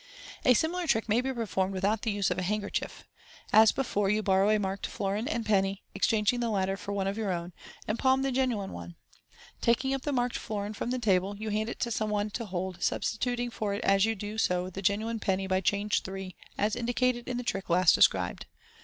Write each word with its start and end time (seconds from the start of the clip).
A 0.45 0.55
similar 0.55 0.87
trick 0.87 1.07
may 1.07 1.21
be 1.21 1.31
performed 1.31 1.75
without 1.75 2.01
the 2.01 2.09
use 2.09 2.31
of 2.31 2.37
the 2.37 2.41
hand 2.41 2.63
kerchief. 2.63 3.03
As 3.53 3.71
before, 3.71 4.09
you 4.09 4.23
borrow 4.23 4.49
a 4.49 4.57
marked 4.57 4.87
florin 4.87 5.27
and 5.27 5.45
penny, 5.45 5.83
ex 5.95 6.07
changing 6.07 6.39
the 6.39 6.49
latter 6.49 6.75
for 6.75 6.91
one 6.91 7.05
of 7.05 7.19
your 7.19 7.31
own, 7.31 7.53
and 7.87 7.99
palm 7.99 8.23
the 8.23 8.31
genuine 8.31 8.71
one. 8.71 8.95
Taking 9.61 9.93
up 9.93 10.01
the 10.01 10.11
marked 10.11 10.39
florin 10.39 10.73
from 10.73 10.89
the 10.89 10.97
table, 10.97 11.37
you 11.37 11.51
hand 11.51 11.69
it 11.69 11.79
to 11.81 11.91
some 11.91 12.09
one 12.09 12.31
to 12.31 12.45
hold, 12.47 12.81
substituting 12.81 13.51
for 13.51 13.75
it 13.75 13.83
as 13.83 14.03
you 14.05 14.15
do 14.15 14.39
so 14.39 14.71
the 14.71 14.81
genuine 14.81 15.19
penny 15.19 15.45
by 15.45 15.61
Change 15.61 16.01
3, 16.01 16.35
as 16.57 16.75
indicated 16.75 17.27
in 17.27 17.37
the 17.37 17.43
trick 17.43 17.69
last 17.69 17.93
described. 17.93 18.47